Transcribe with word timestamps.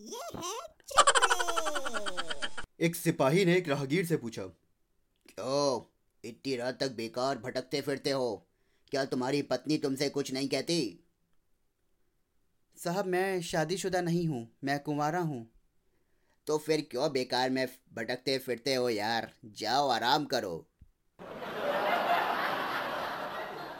ये 0.00 0.20
है 0.36 0.52
एक 2.80 2.96
सिपाही 2.96 3.44
ने 3.44 3.56
एक 3.56 3.68
राहगीर 3.68 4.06
से 4.06 4.16
पूछा 4.16 4.42
क्यों? 5.26 5.94
इतनी 6.24 6.56
रात 6.56 6.80
तक 6.80 6.90
बेकार 6.90 7.38
भटकते 7.38 7.80
फिरते 7.80 8.10
हो। 8.10 8.46
क्या 8.90 9.04
तुम्हारी 9.04 9.42
पत्नी 9.42 9.78
तुमसे 9.78 10.08
कुछ 10.08 10.32
नहीं 10.32 10.48
कहती? 10.48 11.04
साहब 12.76 13.06
मैं 13.06 13.42
शादीशुदा 13.42 14.00
नहीं 14.00 14.28
हूँ 14.28 14.56
मैं 14.64 14.80
कुंवारा 14.82 15.18
हूँ। 15.18 15.50
तो 16.46 16.58
फिर 16.58 16.88
क्यों 16.90 17.12
बेकार 17.12 17.50
में 17.50 17.68
भटकते 17.94 18.38
फिरते 18.38 18.74
हो 18.74 18.88
यार? 18.90 19.32
जाओ 19.44 19.88
आराम 19.88 20.24
करो। 20.24 20.66